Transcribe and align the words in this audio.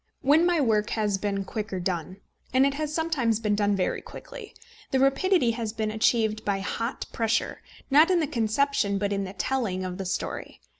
When 0.23 0.47
my 0.47 0.59
work 0.59 0.89
has 0.97 1.19
been 1.19 1.45
quicker 1.45 1.79
done, 1.79 2.17
and 2.55 2.65
it 2.65 2.73
has 2.73 2.91
sometimes 2.91 3.39
been 3.39 3.53
done 3.53 3.75
very 3.75 4.01
quickly 4.01 4.55
the 4.89 4.99
rapidity 4.99 5.51
has 5.51 5.73
been 5.73 5.91
achieved 5.91 6.43
by 6.43 6.59
hot 6.59 7.05
pressure, 7.13 7.61
not 7.91 8.09
in 8.09 8.19
the 8.19 8.25
conception, 8.25 8.97
but 8.97 9.13
in 9.13 9.25
the 9.25 9.33
telling 9.33 9.83
of 9.85 9.99
the 9.99 10.05
story. 10.05 10.59